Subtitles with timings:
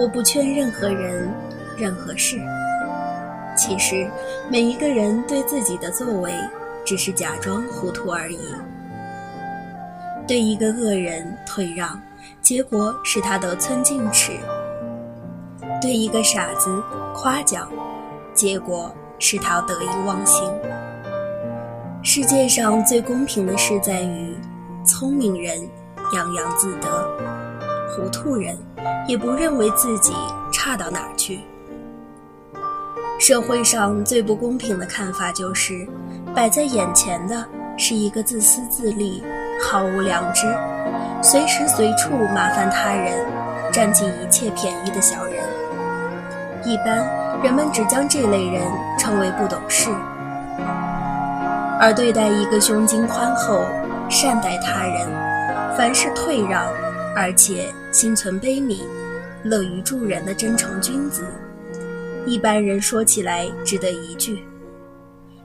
[0.00, 1.30] 我不劝任何人、
[1.76, 2.40] 任何事。
[3.54, 4.10] 其实，
[4.50, 6.32] 每一个人对自己的作为，
[6.86, 8.38] 只是假装糊涂而已。
[10.26, 12.00] 对一个恶人退让，
[12.40, 14.32] 结果使他得寸进尺；
[15.82, 16.82] 对一个傻子
[17.14, 17.70] 夸奖，
[18.32, 20.50] 结果使他得意忘形。
[22.02, 24.34] 世界上最公平的事在于，
[24.82, 25.60] 聪明人
[26.14, 26.88] 洋洋自得，
[27.90, 28.56] 糊涂人
[29.06, 30.12] 也不认为自己
[30.52, 31.40] 差到哪儿去。
[33.18, 35.86] 社会上最不公平的看法就是，
[36.34, 37.44] 摆在眼前的
[37.76, 39.22] 是一个自私自利。
[39.62, 40.46] 毫无良知，
[41.22, 43.26] 随时随处麻烦他人，
[43.70, 45.34] 占尽一切便宜的小人。
[46.64, 47.06] 一般
[47.42, 48.62] 人们只将这类人
[48.98, 49.90] 称为不懂事，
[51.78, 53.62] 而对待一个胸襟宽厚、
[54.08, 55.06] 善待他人、
[55.76, 56.72] 凡事退让，
[57.14, 58.82] 而且心存悲悯、
[59.42, 61.26] 乐于助人的真诚君子，
[62.26, 64.44] 一般人说起来只得一句：“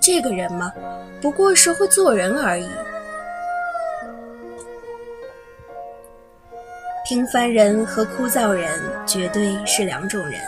[0.00, 0.72] 这个人嘛，
[1.20, 2.68] 不过是会做人而已。”
[7.06, 10.40] 平凡人和枯燥人绝对是两种人。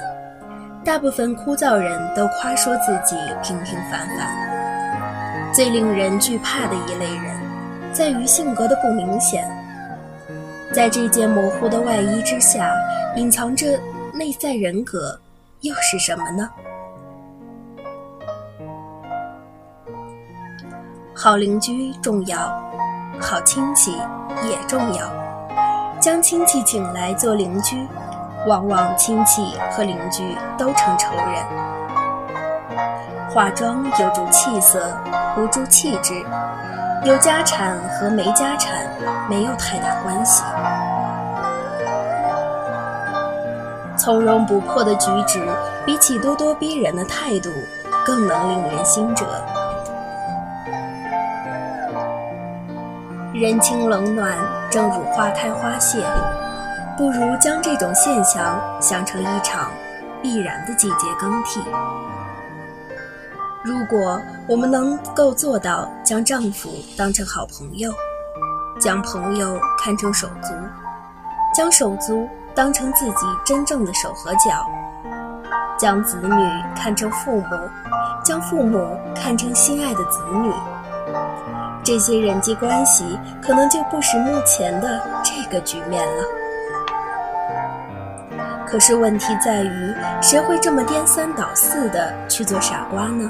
[0.84, 5.52] 大部分枯燥人都夸说自己平平凡凡。
[5.52, 7.34] 最令人惧怕的一类人，
[7.92, 9.44] 在于性格的不明显。
[10.72, 12.72] 在这件模糊的外衣之下，
[13.16, 13.78] 隐藏着
[14.14, 15.18] 内在人格，
[15.62, 16.48] 又是什么呢？
[21.12, 22.38] 好邻居重要，
[23.20, 23.96] 好亲戚
[24.44, 25.10] 也重要。
[26.00, 27.86] 将亲戚请来做邻居，
[28.46, 31.79] 往往亲戚和邻居都成仇人。
[33.32, 34.92] 化妆有助气色，
[35.36, 36.14] 无助气质；
[37.04, 38.84] 有家产和没家产
[39.28, 40.42] 没有太大关系。
[43.96, 45.46] 从容不迫的举止，
[45.86, 47.52] 比起咄咄逼人的态度，
[48.04, 49.24] 更能令人心折。
[53.32, 54.36] 人情冷暖，
[54.68, 56.04] 正如花开花谢，
[56.98, 59.70] 不如将这种现象想成一场
[60.20, 61.62] 必然的季节更替。
[63.62, 67.92] 如果我们能够做到将丈夫当成好朋友，
[68.80, 70.54] 将朋友看成手足，
[71.54, 74.66] 将手足当成自己真正的手和脚，
[75.78, 77.68] 将子女看成父母，
[78.24, 80.50] 将父母看成心爱的子女。
[81.84, 86.39] 这些人际关系可能就不是目前的这个局面了。
[88.70, 93.28] 可是问题在于，谁会这么颠三倒四的去做傻瓜呢？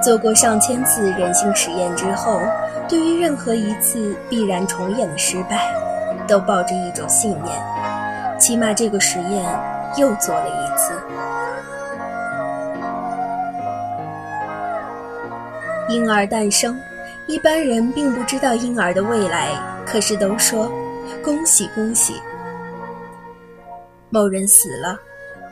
[0.00, 2.40] 做过上千次人性实验之后，
[2.88, 5.68] 对于任何一次必然重演的失败，
[6.28, 7.52] 都抱着一种信念：
[8.38, 9.44] 起码这个实验
[9.96, 10.92] 又做了一次。
[15.88, 16.80] 婴儿诞生，
[17.26, 19.48] 一般人并不知道婴儿的未来，
[19.84, 20.70] 可是都说
[21.20, 22.22] 恭喜恭喜。
[24.10, 24.98] 某人死了，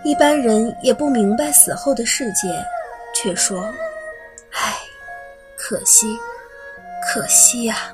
[0.05, 2.49] 一般人也不明白死后的世界，
[3.15, 3.63] 却说
[4.53, 4.75] ：“唉，
[5.57, 6.19] 可惜，
[7.07, 7.93] 可惜呀。”